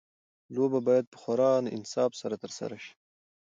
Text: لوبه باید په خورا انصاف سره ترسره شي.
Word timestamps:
لوبه 0.55 0.79
باید 0.87 1.05
په 1.13 1.17
خورا 1.21 1.51
انصاف 1.77 2.11
سره 2.21 2.35
ترسره 2.43 2.77
شي. 2.83 2.93